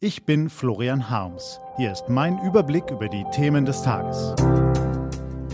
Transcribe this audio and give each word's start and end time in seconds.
Ich 0.00 0.24
bin 0.24 0.48
Florian 0.48 1.10
Harms. 1.10 1.58
Hier 1.76 1.90
ist 1.90 2.08
mein 2.08 2.38
Überblick 2.44 2.88
über 2.88 3.08
die 3.08 3.24
Themen 3.32 3.64
des 3.64 3.82
Tages. 3.82 4.32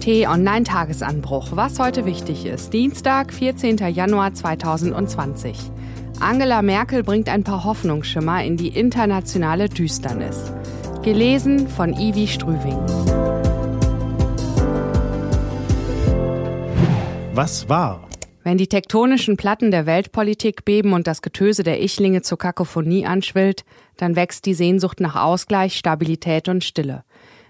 T-Online-Tagesanbruch. 0.00 1.52
Was 1.52 1.78
heute 1.78 2.04
wichtig 2.04 2.44
ist. 2.44 2.74
Dienstag, 2.74 3.32
14. 3.32 3.78
Januar 3.78 4.34
2020. 4.34 5.56
Angela 6.20 6.60
Merkel 6.60 7.02
bringt 7.02 7.30
ein 7.30 7.42
paar 7.42 7.64
Hoffnungsschimmer 7.64 8.44
in 8.44 8.58
die 8.58 8.68
internationale 8.68 9.70
Düsternis. 9.70 10.52
Gelesen 11.00 11.66
von 11.66 11.94
Ivi 11.94 12.26
Strüving. 12.26 12.80
Was 17.32 17.66
war? 17.70 18.06
Wenn 18.44 18.58
die 18.58 18.66
tektonischen 18.66 19.38
Platten 19.38 19.70
der 19.70 19.86
Weltpolitik 19.86 20.66
beben 20.66 20.92
und 20.92 21.06
das 21.06 21.22
Getöse 21.22 21.62
der 21.62 21.82
Ichlinge 21.82 22.20
zur 22.20 22.36
Kakophonie 22.36 23.06
anschwillt, 23.06 23.64
dann 23.96 24.16
wächst 24.16 24.44
die 24.44 24.52
Sehnsucht 24.52 25.00
nach 25.00 25.16
Ausgleich, 25.16 25.78
Stabilität 25.78 26.50
und 26.50 26.62
Stille. 26.62 27.04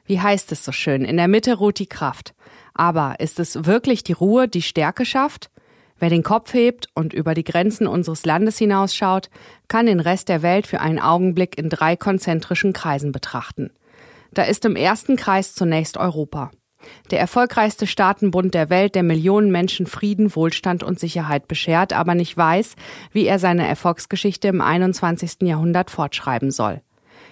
Wie 0.07 0.21
heißt 0.21 0.53
es 0.53 0.65
so 0.65 0.71
schön? 0.71 1.05
In 1.05 1.17
der 1.17 1.27
Mitte 1.27 1.55
ruht 1.55 1.81
die 1.81 1.89
Kraft. 1.89 2.33
Aber 2.75 3.17
ist 3.19 3.41
es 3.41 3.65
wirklich 3.65 4.05
die 4.05 4.13
Ruhe, 4.13 4.47
die 4.47 4.63
Stärke 4.63 5.05
schafft? 5.05 5.51
Wer 5.99 6.11
den 6.11 6.23
Kopf 6.23 6.55
hebt 6.55 6.89
und 6.95 7.13
über 7.13 7.35
die 7.35 7.45
Grenzen 7.45 7.89
unseres 7.89 8.25
Landes 8.25 8.59
hinausschaut, 8.59 9.31
kann 9.67 9.87
den 9.87 9.99
Rest 9.99 10.29
der 10.29 10.43
Welt 10.43 10.69
für 10.69 10.81
einen 10.81 11.01
Augenblick 11.01 11.59
in 11.59 11.71
drei 11.71 11.97
konzentrischen 11.97 12.73
Kreisen 12.73 13.11
betrachten. 13.11 13.71
Da 14.33 14.45
ist 14.45 14.65
im 14.65 14.77
ersten 14.77 15.17
Kreis 15.17 15.57
zunächst 15.57 15.97
Europa 15.97 16.53
der 17.11 17.21
erfolgreichste 17.21 17.87
Staatenbund 17.87 18.55
der 18.55 18.71
Welt, 18.71 18.95
der 18.95 19.03
Millionen 19.03 19.51
Menschen 19.51 19.87
Frieden, 19.87 20.35
Wohlstand 20.35 20.83
und 20.83 20.99
Sicherheit 20.99 21.49
beschert, 21.49 21.93
aber 21.93 22.15
nicht 22.15 22.37
weiß, 22.37 22.77
wie 23.13 23.27
er 23.27 23.39
seine 23.39 23.67
Erfolgsgeschichte 23.67 24.49
im 24.49 24.61
21. 24.61 25.43
Jahrhundert 25.43 25.91
fortschreiben 25.91 26.51
soll. 26.51 26.81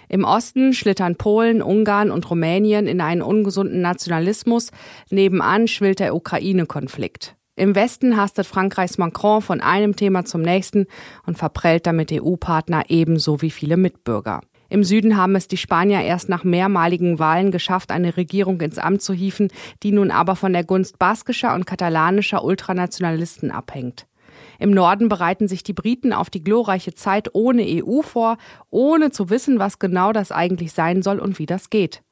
Im 0.08 0.24
Osten 0.24 0.74
schlittern 0.74 1.16
Polen, 1.16 1.62
Ungarn 1.62 2.10
und 2.10 2.28
Rumänien 2.30 2.86
in 2.86 3.00
einen 3.00 3.22
ungesunden 3.22 3.80
Nationalismus, 3.80 4.70
nebenan 5.10 5.68
schwillt 5.68 6.00
der 6.00 6.14
Ukraine-Konflikt. 6.14 7.34
Im 7.56 7.74
Westen 7.74 8.16
hastet 8.16 8.46
Frankreichs 8.46 8.98
Macron 8.98 9.42
von 9.42 9.60
einem 9.60 9.94
Thema 9.96 10.24
zum 10.24 10.42
nächsten 10.42 10.86
und 11.26 11.38
verprellt 11.38 11.86
damit 11.86 12.10
EU-Partner 12.12 12.84
ebenso 12.88 13.42
wie 13.42 13.50
viele 13.50 13.76
Mitbürger. 13.76 14.40
Im 14.72 14.84
Süden 14.84 15.18
haben 15.18 15.36
es 15.36 15.48
die 15.48 15.58
Spanier 15.58 16.00
erst 16.00 16.30
nach 16.30 16.44
mehrmaligen 16.44 17.18
Wahlen 17.18 17.50
geschafft, 17.50 17.90
eine 17.90 18.16
Regierung 18.16 18.58
ins 18.62 18.78
Amt 18.78 19.02
zu 19.02 19.12
hieven, 19.12 19.48
die 19.82 19.92
nun 19.92 20.10
aber 20.10 20.34
von 20.34 20.54
der 20.54 20.64
Gunst 20.64 20.98
baskischer 20.98 21.54
und 21.54 21.66
katalanischer 21.66 22.42
Ultranationalisten 22.42 23.50
abhängt. 23.50 24.06
Im 24.58 24.70
Norden 24.70 25.10
bereiten 25.10 25.46
sich 25.46 25.62
die 25.62 25.74
Briten 25.74 26.14
auf 26.14 26.30
die 26.30 26.42
glorreiche 26.42 26.94
Zeit 26.94 27.34
ohne 27.34 27.66
EU 27.66 28.00
vor, 28.00 28.38
ohne 28.70 29.10
zu 29.10 29.28
wissen, 29.28 29.58
was 29.58 29.78
genau 29.78 30.14
das 30.14 30.32
eigentlich 30.32 30.72
sein 30.72 31.02
soll 31.02 31.18
und 31.18 31.38
wie 31.38 31.44
das 31.44 31.68
geht. 31.68 32.02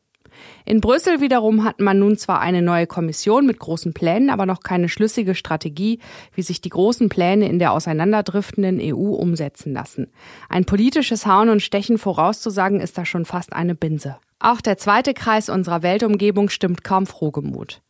In 0.64 0.80
Brüssel 0.80 1.20
wiederum 1.20 1.64
hat 1.64 1.80
man 1.80 1.98
nun 1.98 2.16
zwar 2.16 2.40
eine 2.40 2.62
neue 2.62 2.86
Kommission 2.86 3.46
mit 3.46 3.58
großen 3.58 3.92
Plänen, 3.92 4.30
aber 4.30 4.46
noch 4.46 4.60
keine 4.60 4.88
schlüssige 4.88 5.34
Strategie, 5.34 5.98
wie 6.34 6.42
sich 6.42 6.60
die 6.60 6.68
großen 6.68 7.08
Pläne 7.08 7.48
in 7.48 7.58
der 7.58 7.72
auseinanderdriftenden 7.72 8.80
EU 8.80 9.14
umsetzen 9.14 9.72
lassen. 9.72 10.08
Ein 10.48 10.64
politisches 10.64 11.26
Hauen 11.26 11.48
und 11.48 11.62
Stechen 11.62 11.98
vorauszusagen 11.98 12.80
ist 12.80 12.98
da 12.98 13.04
schon 13.04 13.24
fast 13.24 13.52
eine 13.52 13.74
Binse. 13.74 14.16
Auch 14.38 14.60
der 14.60 14.78
zweite 14.78 15.12
Kreis 15.12 15.48
unserer 15.48 15.82
Weltumgebung 15.82 16.48
stimmt 16.48 16.82
kaum 16.82 17.06
frohgemut. 17.06 17.82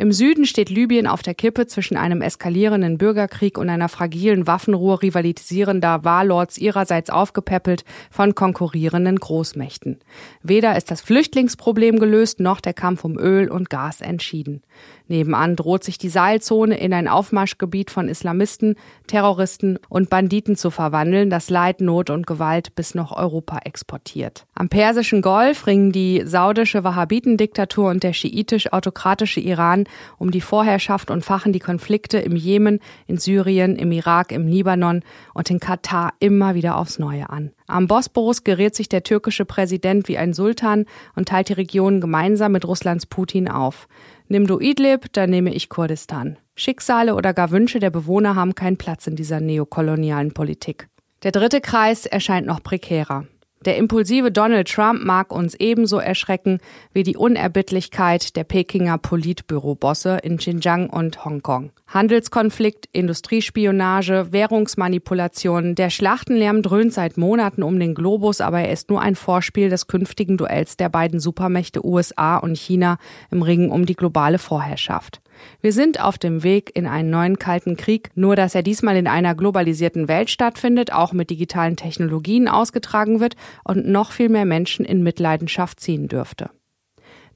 Im 0.00 0.12
Süden 0.12 0.46
steht 0.46 0.70
Libyen 0.70 1.08
auf 1.08 1.22
der 1.22 1.34
Kippe 1.34 1.66
zwischen 1.66 1.96
einem 1.96 2.22
eskalierenden 2.22 2.98
Bürgerkrieg 2.98 3.58
und 3.58 3.68
einer 3.68 3.88
fragilen 3.88 4.46
Waffenruhe 4.46 5.02
rivalisierender 5.02 6.04
Warlords 6.04 6.56
ihrerseits 6.56 7.10
aufgepäppelt 7.10 7.84
von 8.08 8.36
konkurrierenden 8.36 9.16
Großmächten. 9.18 9.98
Weder 10.42 10.76
ist 10.76 10.90
das 10.90 11.00
Flüchtlingsproblem 11.00 11.98
gelöst, 11.98 12.40
noch 12.40 12.60
der 12.60 12.74
Kampf 12.74 13.04
um 13.04 13.18
Öl 13.18 13.50
und 13.50 13.70
Gas 13.70 14.00
entschieden. 14.00 14.62
Nebenan 15.08 15.56
droht 15.56 15.84
sich 15.84 15.98
die 15.98 16.10
Seilzone 16.10 16.78
in 16.78 16.92
ein 16.92 17.08
Aufmarschgebiet 17.08 17.90
von 17.90 18.08
Islamisten, 18.08 18.76
Terroristen 19.06 19.78
und 19.88 20.10
Banditen 20.10 20.54
zu 20.54 20.70
verwandeln, 20.70 21.30
das 21.30 21.50
Leid, 21.50 21.80
Not 21.80 22.10
und 22.10 22.26
Gewalt 22.26 22.74
bis 22.74 22.94
nach 22.94 23.12
Europa 23.12 23.60
exportiert. 23.64 24.46
Am 24.54 24.68
Persischen 24.68 25.22
Golf 25.22 25.66
ringen 25.66 25.92
die 25.92 26.22
saudische 26.26 26.84
Wahhabitendiktatur 26.84 27.88
und 27.88 28.02
der 28.02 28.12
schiitisch-autokratische 28.12 29.40
Iran 29.40 29.84
um 30.18 30.30
die 30.30 30.42
Vorherrschaft 30.42 31.10
und 31.10 31.24
fachen 31.24 31.52
die 31.52 31.58
Konflikte 31.58 32.18
im 32.18 32.36
Jemen, 32.36 32.80
in 33.06 33.18
Syrien, 33.18 33.76
im 33.76 33.92
Irak, 33.92 34.30
im 34.32 34.46
Libanon 34.46 35.02
und 35.32 35.50
in 35.50 35.60
Katar 35.60 36.12
immer 36.20 36.54
wieder 36.54 36.76
aufs 36.76 36.98
Neue 36.98 37.30
an. 37.30 37.52
Am 37.68 37.86
Bosporus 37.86 38.44
gerät 38.44 38.74
sich 38.74 38.88
der 38.88 39.02
türkische 39.02 39.44
Präsident 39.44 40.08
wie 40.08 40.16
ein 40.16 40.32
Sultan 40.32 40.86
und 41.14 41.28
teilt 41.28 41.50
die 41.50 41.52
Region 41.52 42.00
gemeinsam 42.00 42.52
mit 42.52 42.66
Russlands 42.66 43.04
Putin 43.04 43.46
auf. 43.46 43.88
Nimm 44.26 44.46
du 44.46 44.58
Idlib, 44.58 45.12
dann 45.12 45.28
nehme 45.28 45.52
ich 45.52 45.68
Kurdistan. 45.68 46.38
Schicksale 46.56 47.14
oder 47.14 47.34
gar 47.34 47.50
Wünsche 47.50 47.78
der 47.78 47.90
Bewohner 47.90 48.34
haben 48.34 48.54
keinen 48.54 48.78
Platz 48.78 49.06
in 49.06 49.16
dieser 49.16 49.40
neokolonialen 49.40 50.32
Politik. 50.32 50.88
Der 51.22 51.30
dritte 51.30 51.60
Kreis 51.60 52.06
erscheint 52.06 52.46
noch 52.46 52.62
prekärer. 52.62 53.26
Der 53.64 53.76
impulsive 53.76 54.30
Donald 54.30 54.68
Trump 54.68 55.04
mag 55.04 55.32
uns 55.32 55.54
ebenso 55.54 55.98
erschrecken 55.98 56.60
wie 56.92 57.02
die 57.02 57.16
Unerbittlichkeit 57.16 58.36
der 58.36 58.44
Pekinger 58.44 58.98
Politbürobosse 58.98 60.18
in 60.22 60.36
Xinjiang 60.36 60.88
und 60.88 61.24
Hongkong. 61.24 61.72
Handelskonflikt, 61.88 62.86
Industriespionage, 62.92 64.28
Währungsmanipulation, 64.30 65.74
der 65.74 65.90
Schlachtenlärm 65.90 66.62
dröhnt 66.62 66.92
seit 66.92 67.16
Monaten 67.16 67.64
um 67.64 67.80
den 67.80 67.94
Globus, 67.94 68.40
aber 68.40 68.60
er 68.60 68.72
ist 68.72 68.90
nur 68.90 69.00
ein 69.00 69.16
Vorspiel 69.16 69.70
des 69.70 69.88
künftigen 69.88 70.36
Duells 70.36 70.76
der 70.76 70.88
beiden 70.88 71.18
Supermächte 71.18 71.84
USA 71.84 72.36
und 72.36 72.56
China 72.56 72.98
im 73.30 73.42
Ringen 73.42 73.70
um 73.70 73.86
die 73.86 73.96
globale 73.96 74.38
Vorherrschaft. 74.38 75.20
Wir 75.60 75.72
sind 75.72 76.00
auf 76.00 76.18
dem 76.18 76.42
Weg 76.42 76.74
in 76.74 76.86
einen 76.86 77.10
neuen 77.10 77.38
Kalten 77.38 77.76
Krieg, 77.76 78.10
nur 78.14 78.36
dass 78.36 78.54
er 78.54 78.62
diesmal 78.62 78.96
in 78.96 79.06
einer 79.06 79.34
globalisierten 79.34 80.08
Welt 80.08 80.30
stattfindet, 80.30 80.92
auch 80.92 81.12
mit 81.12 81.30
digitalen 81.30 81.76
Technologien 81.76 82.48
ausgetragen 82.48 83.20
wird 83.20 83.36
und 83.64 83.86
noch 83.86 84.12
viel 84.12 84.28
mehr 84.28 84.44
Menschen 84.44 84.84
in 84.84 85.02
Mitleidenschaft 85.02 85.80
ziehen 85.80 86.08
dürfte. 86.08 86.50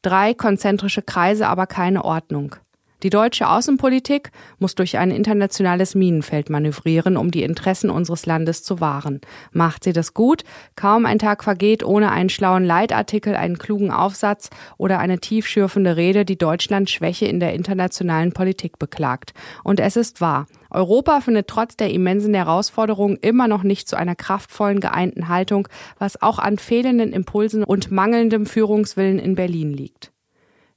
Drei 0.02 0.34
konzentrische 0.34 1.02
Kreise, 1.02 1.46
aber 1.46 1.66
keine 1.66 2.04
Ordnung. 2.04 2.56
Die 3.02 3.10
deutsche 3.10 3.48
Außenpolitik 3.48 4.30
muss 4.60 4.76
durch 4.76 4.96
ein 4.96 5.10
internationales 5.10 5.96
Minenfeld 5.96 6.50
manövrieren, 6.50 7.16
um 7.16 7.32
die 7.32 7.42
Interessen 7.42 7.90
unseres 7.90 8.26
Landes 8.26 8.62
zu 8.62 8.80
wahren. 8.80 9.20
Macht 9.50 9.82
sie 9.82 9.92
das 9.92 10.14
gut? 10.14 10.44
Kaum 10.76 11.04
ein 11.04 11.18
Tag 11.18 11.42
vergeht 11.42 11.82
ohne 11.82 12.12
einen 12.12 12.28
schlauen 12.28 12.64
Leitartikel, 12.64 13.34
einen 13.34 13.58
klugen 13.58 13.90
Aufsatz 13.90 14.50
oder 14.78 15.00
eine 15.00 15.18
tiefschürfende 15.18 15.96
Rede, 15.96 16.24
die 16.24 16.38
Deutschland 16.38 16.90
Schwäche 16.90 17.26
in 17.26 17.40
der 17.40 17.54
internationalen 17.54 18.32
Politik 18.32 18.78
beklagt. 18.78 19.34
Und 19.64 19.80
es 19.80 19.96
ist 19.96 20.20
wahr. 20.20 20.46
Europa 20.70 21.20
findet 21.20 21.48
trotz 21.48 21.76
der 21.76 21.90
immensen 21.90 22.34
Herausforderungen 22.34 23.18
immer 23.20 23.48
noch 23.48 23.64
nicht 23.64 23.88
zu 23.88 23.96
einer 23.96 24.14
kraftvollen, 24.14 24.78
geeinten 24.78 25.28
Haltung, 25.28 25.66
was 25.98 26.22
auch 26.22 26.38
an 26.38 26.56
fehlenden 26.56 27.12
Impulsen 27.12 27.64
und 27.64 27.90
mangelndem 27.90 28.46
Führungswillen 28.46 29.18
in 29.18 29.34
Berlin 29.34 29.72
liegt. 29.72 30.11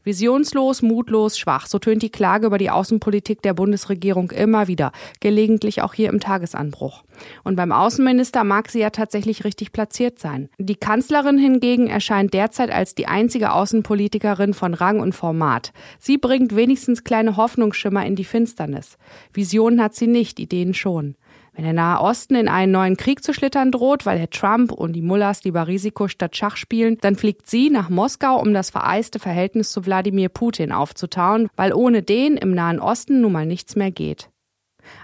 Visionslos, 0.05 0.81
mutlos, 0.81 1.38
schwach, 1.38 1.67
so 1.67 1.79
tönt 1.79 2.03
die 2.03 2.11
Klage 2.11 2.45
über 2.45 2.57
die 2.57 2.69
Außenpolitik 2.69 3.41
der 3.41 3.53
Bundesregierung 3.53 4.31
immer 4.31 4.67
wieder, 4.67 4.91
gelegentlich 5.19 5.81
auch 5.81 5.93
hier 5.93 6.09
im 6.09 6.19
Tagesanbruch. 6.19 7.03
Und 7.43 7.55
beim 7.55 7.71
Außenminister 7.71 8.43
mag 8.43 8.69
sie 8.69 8.79
ja 8.79 8.91
tatsächlich 8.91 9.43
richtig 9.43 9.71
platziert 9.71 10.19
sein. 10.19 10.49
Die 10.57 10.75
Kanzlerin 10.75 11.38
hingegen 11.38 11.88
erscheint 11.88 12.33
derzeit 12.33 12.69
als 12.71 12.93
die 12.93 13.07
einzige 13.07 13.51
Außenpolitikerin 13.51 14.53
von 14.53 14.73
Rang 14.73 14.99
und 14.99 15.13
Format. 15.13 15.73
Sie 15.99 16.17
bringt 16.17 16.55
wenigstens 16.55 17.03
kleine 17.03 17.35
Hoffnungsschimmer 17.35 18.05
in 18.05 18.16
die 18.16 18.25
Finsternis. 18.25 18.97
Visionen 19.33 19.81
hat 19.81 19.95
sie 19.95 20.07
nicht, 20.07 20.39
Ideen 20.39 20.73
schon. 20.73 21.16
Wenn 21.55 21.63
der 21.63 21.73
Nahe 21.73 22.01
Osten 22.01 22.35
in 22.35 22.49
einen 22.49 22.73
neuen 22.73 22.97
Krieg 22.97 23.23
zu 23.23 23.33
schlittern 23.33 23.71
droht, 23.71 24.05
weil 24.05 24.19
Herr 24.19 24.29
Trump 24.29 24.73
und 24.73 24.91
die 24.91 25.01
Mullahs 25.01 25.45
lieber 25.45 25.67
Risiko 25.67 26.09
statt 26.09 26.35
Schach 26.35 26.57
spielen, 26.57 26.97
dann 26.99 27.16
fliegt 27.16 27.49
sie 27.49 27.69
nach 27.69 27.90
Moskau, 27.90 28.41
um 28.41 28.53
das 28.53 28.72
vereiste 28.72 29.19
Verhältnis 29.19 29.72
zu 29.72 29.85
Wladimir 29.85 30.28
Putin 30.28 30.73
aufzutauen, 30.73 31.47
weil 31.55 31.73
ohne 31.73 32.03
den 32.03 32.35
im 32.35 32.52
Nahen 32.52 32.81
Osten 32.81 33.22
nun 33.22 33.31
mal 33.31 33.46
nichts 33.46 33.78
mehr 33.78 33.91
geht. 33.91 34.29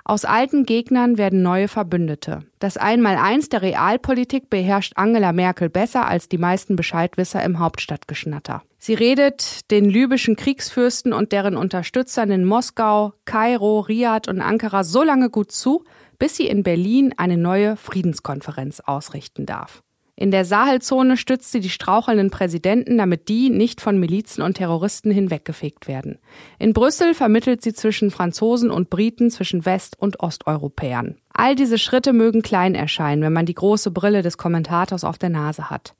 Aus 0.04 0.25
alten 0.25 0.66
Gegnern 0.66 1.18
werden 1.18 1.42
neue 1.42 1.68
Verbündete. 1.68 2.44
Das 2.60 2.78
Einmaleins 2.78 3.50
der 3.50 3.62
Realpolitik 3.62 4.50
beherrscht 4.50 4.94
Angela 4.95 5.33
Merkel 5.33 5.69
besser 5.69 6.07
als 6.07 6.30
die 6.30 6.38
meisten 6.38 6.75
Bescheidwisser 6.75 7.44
im 7.44 7.60
Hauptstadtgeschnatter. 7.60 8.63
Sie 8.78 8.94
redet 8.94 9.72
den 9.72 9.86
libyschen 9.86 10.36
Kriegsfürsten 10.36 11.13
und 11.13 11.31
deren 11.31 11.56
Unterstützern 11.56 12.31
in 12.31 12.45
Moskau, 12.45 13.13
Kairo, 13.25 13.81
Riad 13.81 14.28
und 14.28 14.42
Ankara 14.42 14.83
so 14.83 15.04
lange 15.04 15.30
gut 15.30 15.51
zu, 15.51 15.84
bis 16.18 16.36
sie 16.36 16.48
in 16.48 16.63
Berlin 16.63 17.13
eine 17.18 17.38
neue 17.38 17.77
Friedenskonferenz 17.77 18.80
ausrichten 18.80 19.45
darf. 19.45 19.84
In 20.21 20.29
der 20.29 20.45
Sahelzone 20.45 21.18
stützt 21.18 21.51
sie 21.51 21.62
die 21.62 21.71
strauchelnden 21.71 22.29
Präsidenten, 22.29 23.00
damit 23.00 23.27
die 23.27 23.50
nicht 23.50 23.81
von 23.81 24.00
Milizen 24.00 24.44
und 24.44 24.53
Terroristen 24.53 25.09
hinweggefegt 25.09 25.88
werden. 25.88 26.19
In 26.59 26.73
Brüssel 26.73 27.15
vermittelt 27.15 27.63
sie 27.63 27.73
zwischen 27.73 28.12
Franzosen 28.12 28.69
und 28.69 28.91
Briten, 28.91 29.31
zwischen 29.31 29.65
West- 29.65 29.97
und 29.97 30.19
Osteuropäern. 30.19 31.15
All 31.33 31.56
diese 31.56 31.79
Schritte 31.79 32.13
mögen 32.13 32.44
klein 32.44 32.75
erscheinen, 32.75 33.23
wenn 33.23 33.33
man 33.33 33.47
die 33.47 33.56
große 33.56 33.89
Brille 33.89 34.21
des 34.21 34.38
Kommentators 34.38 35.03
auf 35.03 35.18
der 35.18 35.29
Nase 35.29 35.71
hat. 35.71 35.95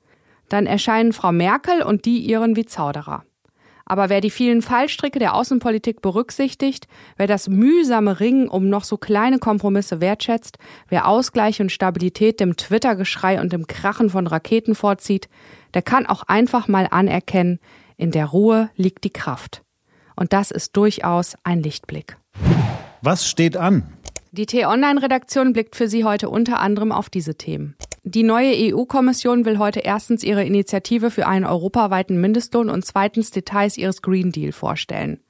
Dann 0.48 0.66
erscheinen 0.66 1.12
Frau 1.12 1.32
Merkel 1.32 1.82
und 1.82 2.04
die 2.04 2.18
ihren 2.18 2.54
wie 2.54 2.64
Zauderer. 2.64 3.24
Aber 3.92 4.08
wer 4.08 4.22
die 4.22 4.30
vielen 4.30 4.62
Fallstricke 4.62 5.18
der 5.18 5.34
Außenpolitik 5.34 6.00
berücksichtigt, 6.00 6.88
wer 7.18 7.26
das 7.26 7.50
mühsame 7.50 8.20
Ringen 8.20 8.48
um 8.48 8.70
noch 8.70 8.84
so 8.84 8.96
kleine 8.96 9.38
Kompromisse 9.38 10.00
wertschätzt, 10.00 10.56
wer 10.88 11.06
Ausgleich 11.06 11.60
und 11.60 11.70
Stabilität 11.70 12.40
dem 12.40 12.56
Twitter-Geschrei 12.56 13.38
und 13.38 13.52
dem 13.52 13.66
Krachen 13.66 14.08
von 14.08 14.26
Raketen 14.26 14.74
vorzieht, 14.74 15.28
der 15.74 15.82
kann 15.82 16.06
auch 16.06 16.22
einfach 16.22 16.68
mal 16.68 16.88
anerkennen, 16.90 17.58
in 17.98 18.12
der 18.12 18.24
Ruhe 18.24 18.70
liegt 18.76 19.04
die 19.04 19.12
Kraft. 19.12 19.60
Und 20.16 20.32
das 20.32 20.52
ist 20.52 20.74
durchaus 20.74 21.36
ein 21.44 21.62
Lichtblick. 21.62 22.16
Was 23.02 23.28
steht 23.28 23.58
an? 23.58 23.92
Die 24.30 24.46
T-Online-Redaktion 24.46 25.52
blickt 25.52 25.76
für 25.76 25.88
Sie 25.88 26.04
heute 26.04 26.30
unter 26.30 26.60
anderem 26.60 26.92
auf 26.92 27.10
diese 27.10 27.34
Themen. 27.34 27.76
Die 28.04 28.24
neue 28.24 28.52
EU-Kommission 28.74 29.44
will 29.44 29.58
heute 29.58 29.78
erstens 29.78 30.24
ihre 30.24 30.44
Initiative 30.44 31.12
für 31.12 31.28
einen 31.28 31.44
europaweiten 31.44 32.20
Mindestlohn 32.20 32.68
und 32.68 32.84
zweitens 32.84 33.30
Details 33.30 33.78
ihres 33.78 34.02
Green 34.02 34.32
Deal 34.32 34.50
vorstellen. 34.50 35.20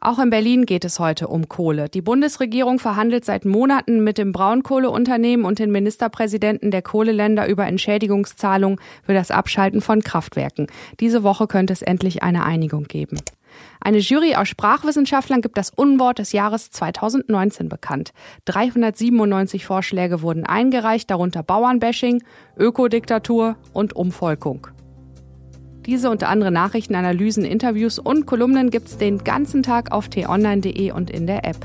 Auch 0.00 0.20
in 0.20 0.30
Berlin 0.30 0.64
geht 0.64 0.84
es 0.84 1.00
heute 1.00 1.26
um 1.26 1.48
Kohle. 1.48 1.88
Die 1.88 2.00
Bundesregierung 2.00 2.78
verhandelt 2.78 3.24
seit 3.24 3.44
Monaten 3.44 4.04
mit 4.04 4.16
dem 4.16 4.30
Braunkohleunternehmen 4.30 5.44
und 5.44 5.58
den 5.58 5.72
Ministerpräsidenten 5.72 6.70
der 6.70 6.82
Kohleländer 6.82 7.48
über 7.48 7.66
Entschädigungszahlungen 7.66 8.78
für 9.02 9.12
das 9.12 9.32
Abschalten 9.32 9.80
von 9.80 10.00
Kraftwerken. 10.00 10.68
Diese 11.00 11.24
Woche 11.24 11.48
könnte 11.48 11.72
es 11.72 11.82
endlich 11.82 12.22
eine 12.22 12.44
Einigung 12.44 12.84
geben. 12.84 13.18
Eine 13.80 13.98
Jury 13.98 14.34
aus 14.34 14.48
Sprachwissenschaftlern 14.48 15.40
gibt 15.40 15.56
das 15.56 15.70
Unwort 15.70 16.18
des 16.18 16.32
Jahres 16.32 16.70
2019 16.70 17.68
bekannt. 17.68 18.12
397 18.44 19.64
Vorschläge 19.64 20.22
wurden 20.22 20.44
eingereicht, 20.44 21.10
darunter 21.10 21.42
Bauernbashing, 21.42 22.22
Ökodiktatur 22.58 23.56
und 23.72 23.94
Umvolkung. 23.94 24.66
Diese 25.86 26.10
und 26.10 26.24
andere 26.24 26.50
Nachrichten, 26.50 26.94
Analysen, 26.94 27.44
Interviews 27.44 27.98
und 27.98 28.26
Kolumnen 28.26 28.70
gibt's 28.70 28.98
den 28.98 29.24
ganzen 29.24 29.62
Tag 29.62 29.92
auf 29.92 30.08
t-online.de 30.08 30.92
und 30.92 31.10
in 31.10 31.26
der 31.26 31.44
App. 31.46 31.56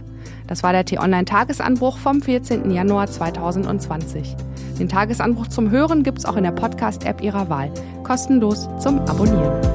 Das 0.47 0.63
war 0.63 0.71
der 0.71 0.85
T-Online-Tagesanbruch 0.85 1.97
vom 1.97 2.21
14. 2.21 2.71
Januar 2.71 3.07
2020. 3.07 4.35
Den 4.79 4.89
Tagesanbruch 4.89 5.47
zum 5.47 5.69
Hören 5.69 6.03
gibt's 6.03 6.25
auch 6.25 6.37
in 6.37 6.43
der 6.43 6.51
Podcast-App 6.51 7.21
Ihrer 7.21 7.49
Wahl. 7.49 7.71
Kostenlos 8.03 8.67
zum 8.79 8.99
Abonnieren. 9.01 9.74